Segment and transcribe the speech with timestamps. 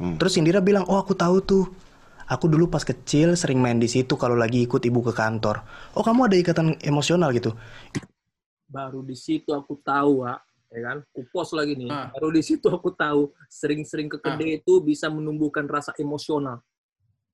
[0.00, 0.16] Hmm.
[0.16, 1.64] Terus Indira bilang, oh aku tahu tuh.
[2.30, 5.66] Aku dulu pas kecil sering main di situ kalau lagi ikut ibu ke kantor.
[5.98, 7.52] Oh kamu ada ikatan emosional gitu?
[8.70, 10.38] Baru di situ aku tahu, Wak.
[10.70, 11.02] Ya kan?
[11.10, 11.90] Kupos lagi nih.
[11.90, 12.06] Ah.
[12.14, 14.38] Baru di situ aku tahu sering-sering ke Ah.
[14.38, 16.62] kedai itu bisa menumbuhkan rasa emosional.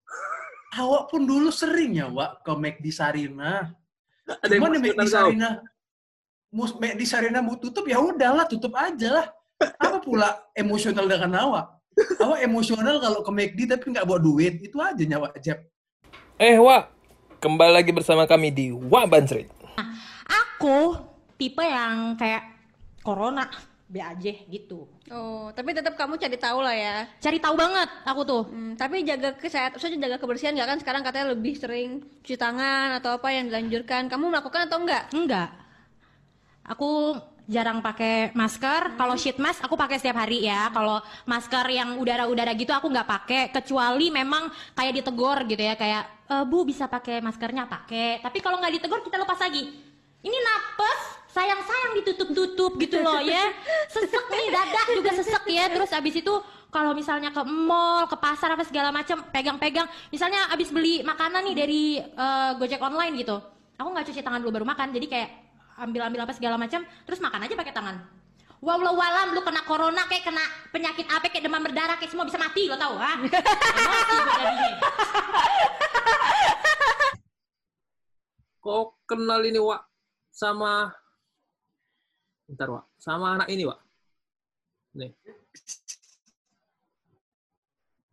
[0.81, 3.69] Awak pun dulu sering ya, Wak, ke McD Sarina.
[4.25, 5.07] Ada yang Cuman di McD?
[5.13, 5.49] Sarina,
[6.57, 9.27] McD Sarina mau tutup ya udahlah, tutup aja lah.
[9.85, 11.76] Apa pula emosional dengan awak?
[11.97, 15.65] Awak emosional kalau ke McD tapi nggak bawa duit, itu aja nyawa Jeb.
[16.37, 16.93] Eh, Wak.
[17.41, 19.49] Kembali lagi bersama kami di Wak Bansrit.
[20.29, 20.97] Aku
[21.37, 22.45] tipe yang kayak
[23.05, 23.49] corona
[23.87, 24.91] be aja gitu.
[25.15, 27.07] Oh, tapi tetap kamu cari tahu lah ya.
[27.23, 28.43] Cari tahu banget aku tuh.
[28.51, 32.99] Hmm, tapi jaga kesehatan, maksudnya jaga kebersihan nggak kan sekarang katanya lebih sering cuci tangan
[32.99, 34.11] atau apa yang dilanjurkan.
[34.11, 35.07] Kamu melakukan atau enggak?
[35.15, 35.49] Enggak.
[36.67, 37.15] Aku
[37.47, 38.99] jarang pakai masker.
[38.99, 40.69] Kalau sheet mask aku pakai setiap hari ya.
[40.75, 40.99] Kalau
[41.31, 46.35] masker yang udara-udara gitu aku nggak pakai kecuali memang kayak ditegur gitu ya kayak "E,
[46.43, 48.19] Bu bisa pakai maskernya pakai.
[48.19, 49.63] Tapi kalau nggak ditegur kita lepas lagi.
[50.27, 53.47] Ini napes, sayang-sayang ditutup-tutup gitu loh ya.
[53.87, 55.71] Sesek nih dada juga sesek ya.
[55.71, 56.35] Terus abis itu
[56.75, 59.87] kalau misalnya ke mall, ke pasar apa segala macam pegang-pegang.
[60.11, 63.39] Misalnya abis beli makanan nih dari eh, Gojek online gitu.
[63.79, 64.91] Aku nggak cuci tangan dulu baru makan.
[64.99, 65.46] Jadi kayak
[65.81, 67.97] ambil-ambil apa segala macam, terus makan aja pakai tangan.
[68.65, 70.41] Walau walam lu kena corona kayak kena
[70.73, 73.13] penyakit apa kayak demam berdarah kayak semua bisa mati lo tau ha?
[78.67, 79.79] Kok kenal ini, Wak?
[80.35, 80.91] Sama...
[82.51, 82.91] Bentar, Wak.
[82.99, 83.79] Sama anak ini, Wak.
[84.99, 85.15] Nih.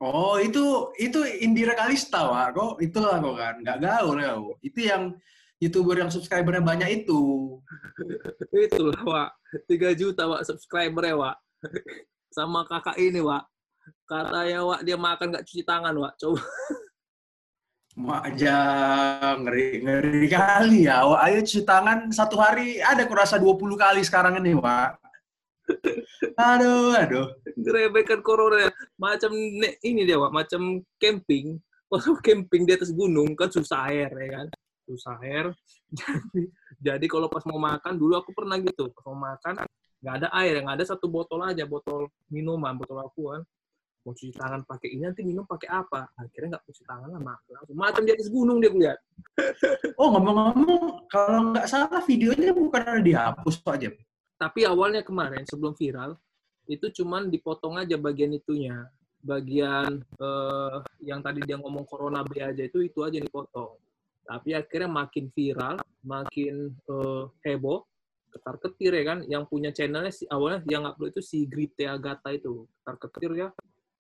[0.04, 2.54] Oh itu itu Indira Kalista, Wak.
[2.54, 4.38] Kok itulah kok kan, nggak gaul ya.
[4.62, 5.18] Itu yang
[5.64, 7.22] youtuber yang subscribernya banyak itu.
[8.68, 9.30] Itulah, Wak.
[9.72, 11.38] 3 juta, Wak, subscriber ya, Wak.
[12.36, 13.48] Sama kakak ini, Wak.
[14.04, 16.14] Katanya, Wak, dia makan nggak cuci tangan, Wak.
[16.20, 16.44] Coba.
[17.94, 18.58] Mak aja
[19.38, 21.06] ngeri ngeri kali ya.
[21.06, 25.00] Wak, ayo cuci tangan satu hari ada kurasa 20 kali sekarang ini, Wak.
[26.36, 27.30] Aduh, aduh.
[27.56, 28.74] Gerebekan corona.
[28.98, 29.32] Macam
[29.86, 30.34] ini dia, Wak.
[30.34, 31.62] Macam camping.
[31.94, 34.48] Kalau camping di atas gunung, kan susah air, ya kan?
[34.84, 35.52] Susah air.
[35.94, 36.50] Jadi,
[36.82, 38.92] jadi kalau pas mau makan, dulu aku pernah gitu.
[38.92, 39.64] Pas mau makan,
[40.04, 40.60] nggak ada air.
[40.60, 43.42] Yang ada satu botol aja, botol minuman, botol aku kan.
[44.04, 46.12] Mau cuci tangan pakai ini, nanti minum pakai apa?
[46.20, 47.78] Akhirnya nggak cuci tangan lah, makan langsung.
[47.80, 49.00] Macam di atas gunung dia lihat.
[50.02, 53.94] Oh, ngomong-ngomong, kalau nggak salah videonya bukan ada dihapus, Pak Jeb.
[54.36, 56.20] Tapi awalnya kemarin sebelum viral
[56.68, 58.88] itu cuman dipotong aja bagian itunya.
[59.24, 63.80] Bagian eh, yang tadi dia ngomong corona B aja itu itu aja dipotong.
[64.24, 67.84] Tapi akhirnya makin viral, makin eh, heboh,
[68.32, 69.20] ketar ketir ya kan.
[69.28, 73.50] Yang punya channelnya si awalnya yang upload itu si Grite Agatha itu ketar ketir ya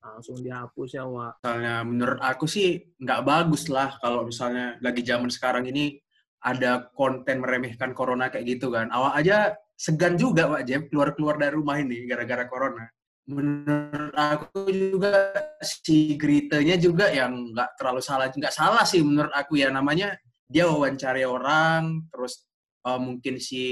[0.03, 1.33] langsung dihapus ya Wak.
[1.39, 5.95] Misalnya menurut aku sih nggak bagus lah kalau misalnya lagi zaman sekarang ini
[6.43, 8.91] ada konten meremehkan corona kayak gitu kan.
[8.91, 9.37] Awak aja
[9.79, 12.83] segan juga Pak Jeb keluar-keluar dari rumah ini gara-gara corona.
[13.23, 15.31] Menurut aku juga
[15.63, 20.67] si Gritenya juga yang nggak terlalu salah, nggak salah sih menurut aku ya namanya dia
[20.67, 22.43] wawancari orang, terus
[22.83, 23.63] eh, mungkin si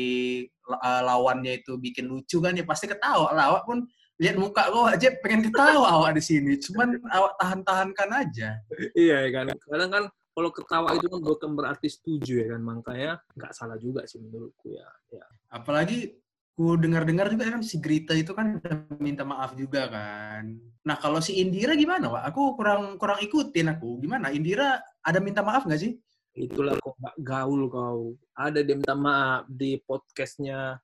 [0.63, 3.51] la- lawannya itu bikin lucu kan ya pasti ketawa lah.
[3.51, 3.83] Awak pun
[4.21, 6.55] lihat muka kok aja pengen ketawa awak di sini.
[6.55, 8.49] Cuman awak tahan-tahankan aja.
[8.95, 9.45] Iya ya kan.
[9.57, 12.61] Kadang kan kalau ketawa itu kan bukan berarti setuju ya kan.
[12.63, 14.87] Makanya nggak salah juga sih menurutku ya.
[15.11, 15.25] ya.
[15.51, 16.15] Apalagi
[16.51, 18.59] ku dengar-dengar juga kan si Grita itu kan
[18.99, 20.51] minta maaf juga kan.
[20.83, 22.23] Nah kalau si Indira gimana, Wak?
[22.33, 24.01] Aku kurang kurang ikutin aku.
[24.03, 24.29] Gimana?
[24.35, 25.95] Indira ada minta maaf nggak sih?
[26.35, 28.15] Itulah kok nggak gaul kau.
[28.35, 30.79] Ada dia minta maaf di podcastnya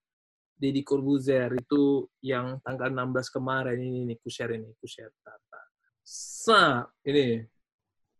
[0.57, 5.61] Deddy Corbuzier itu yang tanggal 16 kemarin ini nih ku share ini ku share tata.
[6.01, 7.43] Sa ini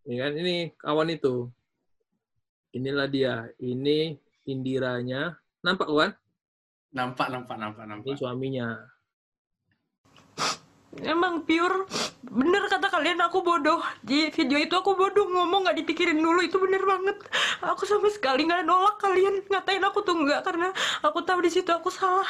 [0.06, 1.50] ini kan ini kawan itu.
[2.76, 3.50] Inilah dia.
[3.58, 4.14] Ini
[4.48, 5.36] Indiranya.
[5.66, 6.12] Nampak kan?
[6.96, 8.16] Nampak, nampak, nampak, Ini nampak.
[8.16, 8.68] suaminya.
[10.98, 11.86] Emang pure
[12.26, 16.58] bener kata kalian aku bodoh di video itu aku bodoh ngomong nggak dipikirin dulu itu
[16.58, 17.22] bener banget
[17.62, 20.74] aku sama sekali nggak nolak kalian ngatain aku tuh nggak karena
[21.06, 22.26] aku tahu di situ aku salah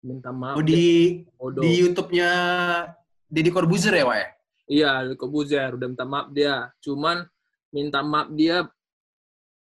[0.00, 0.56] Minta maaf.
[0.56, 1.60] Oh di bodoh.
[1.60, 2.30] di YouTube-nya
[3.28, 4.28] Deddy Corbuzier ya, Wak ya?
[4.70, 6.72] Iya, Deddy Corbuzier udah minta maaf dia.
[6.80, 7.20] Cuman
[7.68, 8.64] minta maaf dia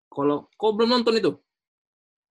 [0.07, 1.31] kalau kau belum nonton itu.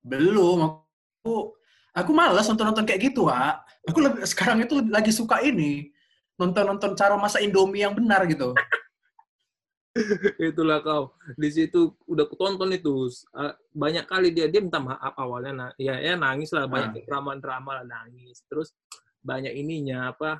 [0.01, 0.88] Belum.
[1.23, 1.57] Aku
[1.95, 3.65] aku malas nonton-nonton kayak gitu, Wak.
[3.91, 5.91] Aku lebih, sekarang itu lagi suka ini
[6.39, 8.55] nonton-nonton cara masak Indomie yang benar gitu.
[10.39, 11.11] Itulah kau.
[11.35, 13.11] Di situ udah kutonton itu
[13.75, 17.85] banyak kali dia dia minta maaf awalnya nah, ya ya nangis lah banyak drama-drama lah
[17.85, 18.47] nangis.
[18.47, 18.71] Terus
[19.19, 20.39] banyak ininya apa?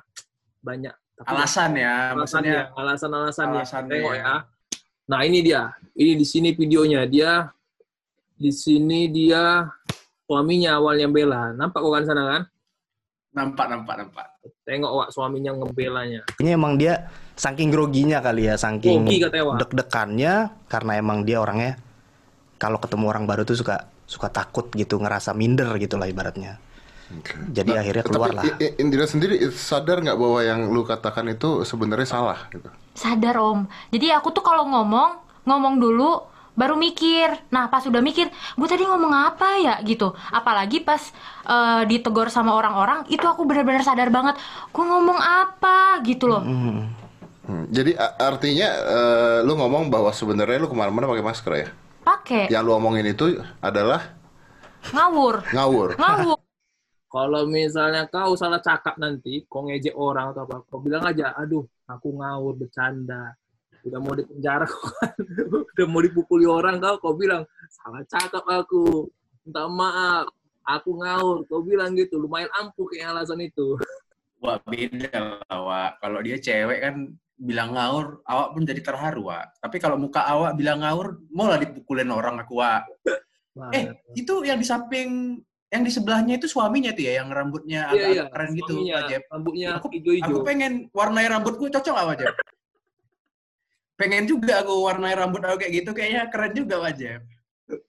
[0.63, 4.23] Banyak Alasan ya, maksudnya alasannya, alasannya Tengok ya.
[4.23, 4.35] ya.
[5.11, 7.51] Nah ini dia, ini di sini videonya dia,
[8.39, 9.67] di sini dia
[10.29, 11.49] suaminya awalnya bela.
[11.57, 12.43] Nampak kok kan sana kan?
[13.33, 14.25] nampak nampak nampak.
[14.65, 16.21] Tengok wak suaminya ngebelanya.
[16.41, 19.05] Ini emang dia saking groginya kali ya, saking
[19.57, 21.77] deg-degannya karena emang dia orangnya
[22.59, 26.57] kalau ketemu orang baru tuh suka suka takut gitu, ngerasa minder gitu lah ibaratnya.
[27.09, 27.33] Oke.
[27.49, 28.45] Jadi akhirnya keluar lah.
[28.77, 32.69] Indira sendiri sadar nggak bahwa yang lu katakan itu sebenarnya salah gitu?
[32.93, 33.65] Sadar om.
[33.89, 36.21] Jadi aku tuh kalau ngomong, ngomong dulu,
[36.59, 37.27] baru mikir.
[37.55, 38.25] Nah pas udah mikir,
[38.59, 40.07] gue tadi ngomong apa ya gitu.
[40.39, 41.01] Apalagi pas
[41.53, 44.35] eh, ditegur sama orang-orang, itu aku benar-benar sadar banget.
[44.75, 46.43] Gue ngomong apa gitu loh.
[46.43, 46.91] Hmm.
[47.49, 51.67] Hmm, Jadi artinya eh, lu ngomong bahwa sebenarnya lu ke mana-mana pakai masker ya?
[52.03, 53.25] Pakai Yang lu omongin itu
[53.61, 54.01] adalah
[54.93, 55.89] ngawur, ngawur.
[55.99, 56.39] ngawur.
[57.13, 61.65] Kalau misalnya kau salah cakap nanti, kau ngejek orang atau apa, kau bilang aja, aduh,
[61.89, 63.33] aku ngawur bercanda.
[63.89, 65.17] Udah mau dipenjara kan,
[65.73, 67.43] udah mau dipukuli orang kau, kau bilang,
[67.73, 69.09] salah cakap aku,
[69.41, 70.29] minta maaf,
[70.61, 73.73] aku ngawur, kau bilang gitu, lumayan ampuh kayak alasan itu.
[74.39, 75.91] Wah beda lah Wak.
[75.99, 79.59] Kalau dia cewek kan bilang ngawur, awak pun jadi terharu Wak.
[79.59, 82.87] Tapi kalau muka awak bilang ngawur, mau lah dipukulin orang aku Wak.
[83.75, 87.99] Eh, itu yang di samping, yang di sebelahnya itu suaminya tuh ya, yang rambutnya agak
[87.99, 89.23] iya, iya, keren gitu, Pak Jeb.
[89.27, 90.31] Rambutnya Aku, hijau-hijau.
[90.31, 92.35] aku pengen warnai rambutku cocok gak, Pak Jeb?
[93.99, 97.21] Pengen juga aku warnai rambut aku kayak gitu, kayaknya keren juga, Pak Jeb.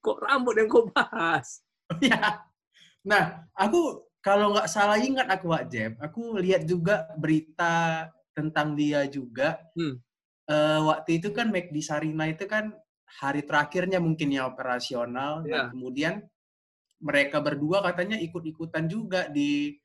[0.02, 1.62] Kok rambut yang kau bahas?
[2.02, 2.42] ya.
[3.06, 9.06] Nah, aku kalau nggak salah ingat aku Pak Jeb, aku lihat juga berita tentang dia
[9.06, 9.56] juga.
[9.78, 10.02] Hmm.
[10.50, 12.74] Eh, waktu itu kan McD Sarina itu kan
[13.22, 15.46] hari terakhirnya mungkin ya operasional.
[15.46, 15.70] Iya.
[15.70, 16.14] Dan kemudian
[17.00, 19.78] mereka berdua katanya ikut-ikutan juga di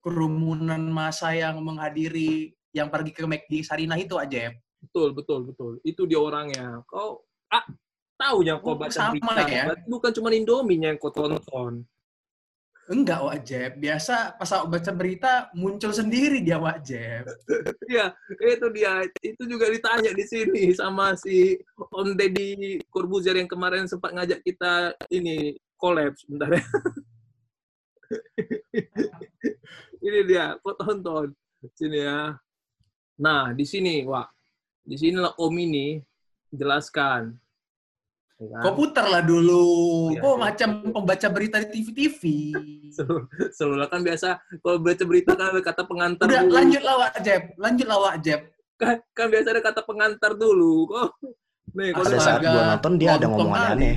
[0.00, 4.56] kerumunan massa yang menghadiri yang pergi ke McD Sarina itu Pak Jeb.
[4.80, 5.72] Betul, betul, betul.
[5.84, 6.80] Itu dia orangnya.
[6.88, 7.64] Kau ah,
[8.16, 9.44] tahu yang kau Oh, baca berita.
[9.48, 9.64] ya?
[9.84, 11.84] Bukan cuma Indomie yang kau tonton.
[12.90, 13.78] Enggak, Wak Jeb.
[13.78, 17.24] Biasa pas aku baca berita muncul sendiri dia, Wak Jeb.
[17.90, 19.02] Iya, itu dia.
[19.22, 24.94] Itu juga ditanya di sini sama si Om Deddy Corbuzier yang kemarin sempat ngajak kita
[25.10, 26.62] ini collab sebentar ya.
[30.06, 31.30] ini dia, kau tonton.
[31.78, 32.34] Sini ya.
[33.22, 34.39] Nah, di sini, Wak.
[34.84, 36.00] Di sinilah Om ini
[36.50, 37.36] jelaskan.
[38.40, 38.62] Ya kan?
[38.64, 40.10] Kau putar lah dulu.
[40.16, 40.40] Iya, Kok iya.
[40.40, 42.22] macam pembaca berita di TV-TV.
[42.96, 43.22] Selalu,
[43.54, 44.28] selalu kan biasa
[44.64, 46.52] kalau baca berita kan ada kata pengantar Udah, dulu.
[46.58, 47.42] lanjut lah, Wak Jeb.
[47.54, 48.40] Lanjut lah, Wak Jeb.
[48.80, 50.88] Kan, kan biasa ada kata pengantar dulu.
[50.90, 51.08] Kok
[51.70, 53.96] nih kau Pada saat gua nonton dia ada ngomongan aneh.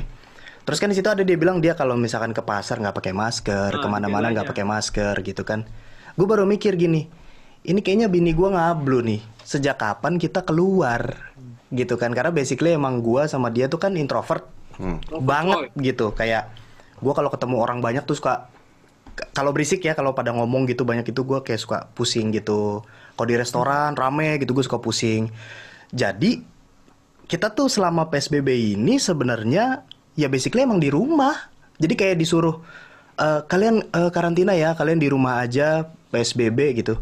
[0.63, 3.71] Terus kan di situ ada dia bilang dia kalau misalkan ke pasar nggak pakai masker,
[3.73, 5.65] Ah, ke mana-mana nggak pakai masker gitu kan.
[6.13, 7.09] Gue baru mikir gini,
[7.63, 9.21] ini kayaknya bini gua ngablu nih.
[9.43, 11.31] Sejak kapan kita keluar?
[11.71, 12.11] Gitu kan?
[12.11, 14.97] Karena basically emang gua sama dia tuh kan introvert Hmm.
[15.21, 16.11] banget gitu.
[16.11, 16.49] Kayak
[16.97, 18.49] gua kalau ketemu orang banyak tuh suka
[19.37, 22.81] kalau berisik ya kalau pada ngomong gitu banyak itu gua kayak suka pusing gitu.
[23.13, 25.29] Kalau di restoran rame gitu gue suka pusing.
[25.93, 26.41] Jadi
[27.29, 29.85] kita tuh selama PSBB ini sebenarnya
[30.17, 31.37] ya basically emang di rumah.
[31.77, 32.57] Jadi kayak disuruh
[33.13, 36.97] "Eh, kalian eh, karantina ya, kalian di rumah aja PSBB gitu.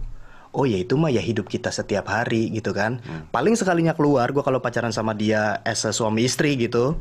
[0.51, 2.99] Oh ya itu mah ya hidup kita setiap hari gitu kan.
[3.31, 6.99] Paling sekalinya keluar gua kalau pacaran sama dia as a suami istri gitu.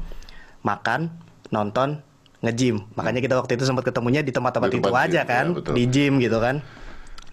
[0.62, 1.10] Makan,
[1.48, 1.98] nonton,
[2.40, 2.86] nge-gym.
[2.94, 5.72] Makanya kita waktu itu sempat ketemunya di tempat-tempat itu tempat aja gym, kan, ya, betul.
[5.74, 6.62] di gym gitu kan.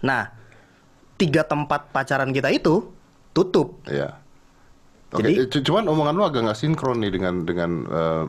[0.00, 0.32] Nah,
[1.14, 2.88] tiga tempat pacaran kita itu
[3.30, 3.78] tutup.
[3.86, 4.18] Iya.
[5.08, 8.24] Oke, Jadi- eh, cu- cuman omongan lu agak nggak sinkron nih dengan dengan eh,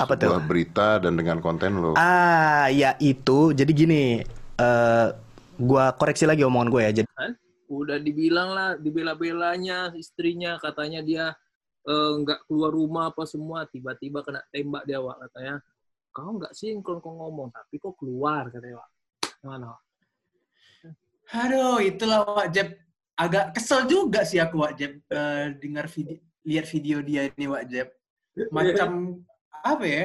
[0.00, 0.30] Apa tuh?
[0.30, 1.92] sebuah berita dan dengan konten lu.
[1.94, 3.52] Ah, ya itu.
[3.52, 4.02] Jadi gini,
[4.56, 5.06] eh
[5.62, 6.92] gua koreksi lagi omongan gue ya.
[7.02, 7.32] Jadi kan
[7.72, 11.24] udah dibilang lah dibela-belanya istrinya katanya dia
[11.88, 15.56] eh, nggak keluar rumah apa semua tiba-tiba kena tembak dia Wak katanya
[16.12, 18.90] kau nggak sinkron kau ngomong tapi kok keluar katanya Wak
[19.40, 19.82] gimana Wak?
[21.32, 22.76] Aduh, itulah Wak Jeb.
[23.16, 27.64] Agak kesel juga sih aku Wak Jeb eh, dengar video lihat video dia ini Wak
[27.72, 27.88] Jeb.
[28.52, 29.22] Macam
[29.64, 30.04] apa ya?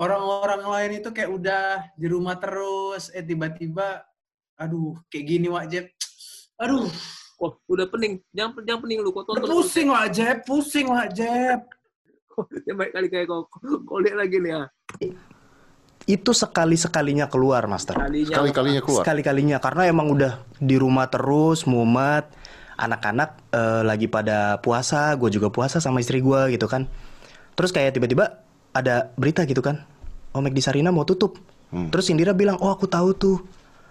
[0.00, 1.64] Orang-orang lain itu kayak udah
[1.98, 4.00] di rumah terus, eh tiba-tiba
[4.60, 5.88] aduh, kayak gini Wak Jeb.
[6.60, 6.92] Aduh,
[7.40, 8.20] Wah, udah pening.
[8.36, 9.10] Jangan jangan pening lu.
[9.16, 9.48] Udah tonton.
[9.48, 11.60] pusing Wak Jeb, pusing Wak Jeb.
[12.68, 13.26] Ya baik kali kayak.
[13.88, 14.64] Kau lihat lagi nih ya.
[16.08, 18.00] itu sekali-sekalinya keluar, Master.
[18.00, 18.32] Kalinya.
[18.32, 19.02] Sekali-kalinya keluar.
[19.04, 22.24] Sekali-kalinya karena emang udah di rumah terus, mumet.
[22.80, 26.88] Anak-anak eh, lagi pada puasa, gue juga puasa sama istri gue gitu kan.
[27.54, 28.40] Terus kayak tiba-tiba
[28.72, 29.84] ada berita gitu kan.
[30.32, 31.36] Oh, di Sarina mau tutup.
[31.68, 31.92] Hmm.
[31.92, 33.36] Terus Indira bilang, "Oh, aku tahu tuh.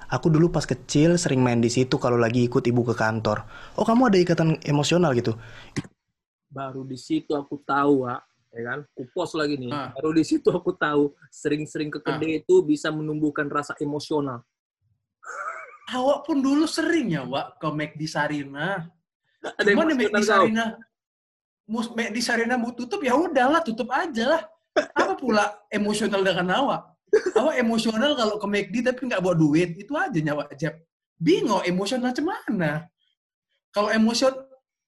[0.09, 3.45] Aku dulu pas kecil sering main di situ kalau lagi ikut ibu ke kantor.
[3.77, 5.37] Oh kamu ada ikatan emosional gitu?
[6.49, 8.21] Baru di situ aku tahu, Wak.
[8.49, 8.79] Ya kan?
[8.97, 9.69] Kupos lagi nih.
[9.69, 9.93] Ah.
[9.93, 14.41] Baru di situ aku tahu sering-sering ke kedai itu bisa menumbuhkan rasa emosional.
[15.93, 18.89] Awak pun dulu sering ya, Wak, ke McD Sarina.
[19.45, 20.25] Ada Cuman di emosional McD.
[20.25, 20.65] Sarina,
[21.69, 24.41] mus McD Sarina mau tutup ya udahlah, tutup aja lah.
[24.97, 26.97] Apa pula emosional dengan awak?
[27.11, 30.77] Awak emosional kalau ke McD tapi nggak bawa duit, itu aja nyawa Jeb.
[31.19, 32.87] Bingung emosional macam mana?
[33.69, 34.33] Kalau emosion,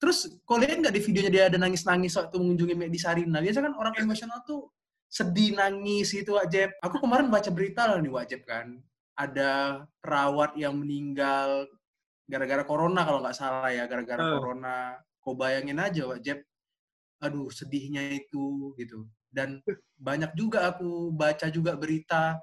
[0.01, 3.37] terus kau lihat nggak di videonya dia ada nangis-nangis waktu mengunjungi McD Sarina?
[3.41, 4.71] Biasa kan orang emosional tuh
[5.11, 6.71] sedih nangis gitu Wak Jeb.
[6.79, 8.79] Aku kemarin baca berita lah nih Wak Jeb kan.
[9.19, 11.67] Ada perawat yang meninggal
[12.25, 14.33] gara-gara corona kalau nggak salah ya, gara-gara Hmm.
[14.39, 14.77] corona.
[15.19, 16.39] Kau bayangin aja Wak Jeb.
[17.21, 19.05] Aduh sedihnya itu gitu.
[19.31, 19.63] Dan
[19.95, 22.35] banyak juga aku baca juga berita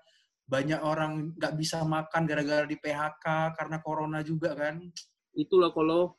[0.48, 4.80] banyak orang nggak bisa makan gara-gara di PHK karena corona juga kan.
[5.36, 6.16] Itulah kalau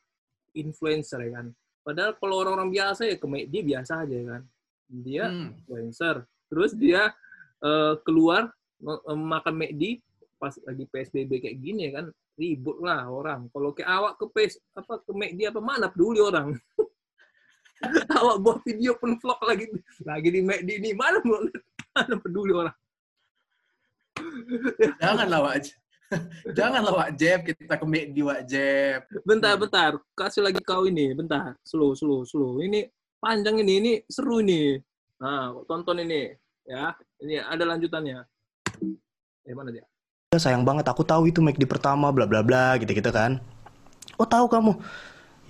[0.54, 1.50] influencer ya kan.
[1.82, 4.42] Padahal kalau orang-orang biasa ya ke McD biasa aja kan.
[4.86, 5.50] Dia Hmm.
[5.58, 6.22] influencer.
[6.46, 7.10] Terus dia
[7.60, 8.54] eh, keluar
[8.86, 9.98] eh, makan McD
[10.40, 12.06] pas lagi PSBB kayak gini ya kan
[12.38, 13.50] ribut lah orang.
[13.52, 16.54] Kalau kayak awak ke PS apa ke McD apa mana peduli orang.
[18.20, 19.66] awak buat video pun vlog lagi
[20.04, 21.48] lagi di McD ini mana mau-
[21.96, 22.76] mana peduli orang.
[25.02, 25.56] Janganlah Wak.
[26.58, 29.00] Janganlah Wak Jeb, kita ke McD Wak Jeb.
[29.22, 29.96] Bentar, bentar.
[30.12, 31.14] Kasih lagi kau ini.
[31.14, 31.56] Bentar.
[31.62, 32.58] Slow, slow, slow.
[32.60, 32.90] Ini
[33.22, 33.72] panjang ini.
[33.80, 34.76] Ini seru ini.
[35.22, 36.34] Nah, tonton ini.
[36.66, 36.94] Ya.
[37.22, 38.26] Ini ada lanjutannya.
[39.46, 39.86] Eh, mana dia?
[40.30, 43.42] Ya sayang banget aku tahu itu make di pertama bla bla bla gitu-gitu kan.
[44.14, 44.78] Oh tahu kamu.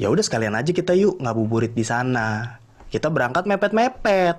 [0.01, 2.57] Ya udah sekalian aja kita yuk ngabuburit di sana.
[2.89, 4.33] Kita berangkat mepet-mepet.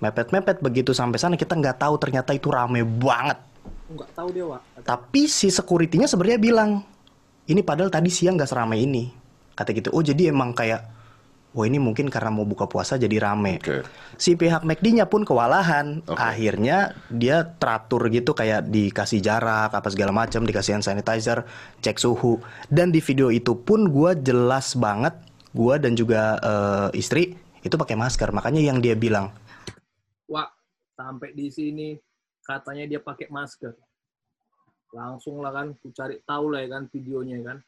[0.00, 3.36] Mepet-mepet begitu sampai sana kita nggak tahu ternyata itu rame banget.
[3.92, 4.64] Enggak tahu dia, Wak.
[4.88, 6.80] Tapi si security-nya sebenarnya bilang,
[7.44, 9.12] ini padahal tadi siang nggak seramai ini.
[9.52, 9.92] Kata gitu.
[9.92, 10.80] Oh jadi emang kayak,
[11.56, 13.58] wah ini mungkin karena mau buka puasa jadi rame.
[13.60, 13.82] Oke.
[14.20, 16.04] Si pihak McD-nya pun kewalahan.
[16.04, 16.18] Oke.
[16.20, 21.48] Akhirnya dia teratur gitu kayak dikasih jarak apa segala macam, dikasih hand sanitizer,
[21.80, 22.38] cek suhu.
[22.68, 25.16] Dan di video itu pun gua jelas banget,
[25.56, 28.28] gua dan juga eh, istri itu pakai masker.
[28.30, 29.32] Makanya yang dia bilang,
[30.28, 30.52] Wak,
[30.94, 31.96] sampai di sini
[32.44, 33.72] katanya dia pakai masker.
[34.92, 37.58] Langsung lah kan, ku cari tahu lah ya kan videonya kan.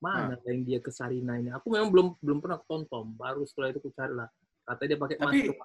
[0.00, 1.52] Mana yang dia ke Sarina ini?
[1.52, 3.12] Aku memang belum belum pernah tonton.
[3.20, 4.32] Baru setelah itu ku cari lah.
[4.64, 5.56] Katanya dia pakai Tapi- masker.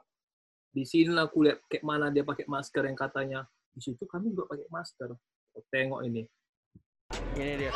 [0.76, 4.36] Di sini lah aku lihat kayak mana dia pakai masker yang katanya di situ kami
[4.36, 5.10] juga pakai masker.
[5.56, 6.28] Kau Tengok ini.
[7.40, 7.72] Ini dia.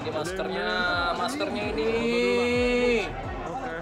[0.00, 0.70] Ini maskernya,
[1.12, 1.92] maskernya ini.
[3.52, 3.74] Oke.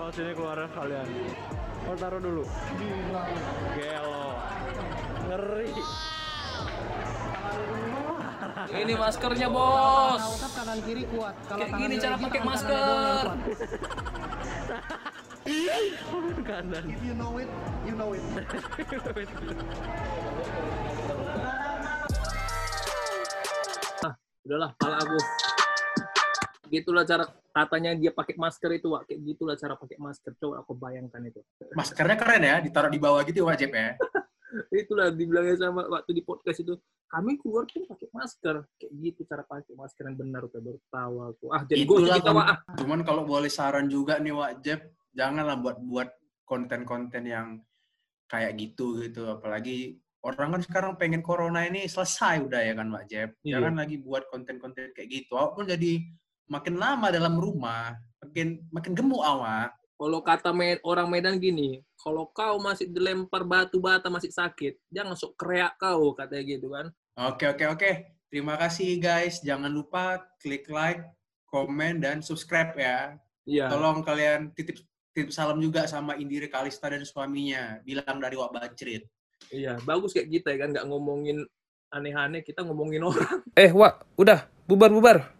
[0.00, 1.08] Oh sini keluar kalian.
[1.84, 2.44] Oh taruh dulu.
[3.76, 4.40] Gelo.
[5.28, 5.68] Ngeri.
[8.68, 10.48] Ini maskernya, Bos.
[11.44, 13.24] Kayak gini cara pakai masker.
[16.48, 16.84] Kanan.
[24.48, 25.20] Udahlah, pala aku.
[26.72, 29.04] Gitulah cara katanya dia pakai masker itu, Wak.
[29.04, 30.32] Kayak gitulah cara pakai masker.
[30.40, 31.44] Coba aku bayangkan itu.
[31.76, 33.92] Maskernya keren ya, ditaruh di bawah gitu Wak Jeb ya.
[34.72, 36.80] Itulah dibilangnya sama waktu di podcast itu.
[37.12, 38.64] Kami keluar pun pakai masker.
[38.80, 40.40] Kayak gitu cara pakai masker yang benar.
[40.48, 41.44] Udah baru tahu aku.
[41.52, 42.46] Ah, jadi gue kita, Wak.
[42.48, 42.58] Ah.
[42.80, 44.80] Cuman kalau boleh saran juga nih Wak Jeb,
[45.12, 46.08] janganlah buat buat
[46.48, 47.60] konten-konten yang
[48.32, 49.28] kayak gitu gitu.
[49.28, 53.28] Apalagi orang kan sekarang pengen corona ini selesai udah ya kan Wak Jeb.
[53.46, 53.62] Iya.
[53.62, 55.38] Jangan lagi buat konten-konten kayak gitu.
[55.38, 55.92] Awak pun jadi
[56.50, 57.94] makin lama dalam rumah,
[58.24, 59.74] makin makin gemuk awak.
[59.98, 65.18] Kalau kata Me- orang Medan gini, kalau kau masih dilempar batu bata masih sakit, jangan
[65.18, 66.86] sok kreak kau, katanya gitu kan.
[67.18, 67.90] Oke oke oke.
[68.30, 69.42] Terima kasih guys.
[69.42, 71.02] Jangan lupa klik like,
[71.50, 73.18] komen dan subscribe ya.
[73.42, 73.66] Iya.
[73.72, 74.78] Tolong kalian titip
[75.10, 77.82] titip salam juga sama Indira Kalista dan suaminya.
[77.82, 79.02] Bilang dari Wak Bacrit.
[79.48, 81.38] Iya, bagus kayak kita ya kan, nggak ngomongin
[81.88, 83.40] aneh-aneh, kita ngomongin orang.
[83.56, 85.37] Eh, Wak, udah, bubar-bubar.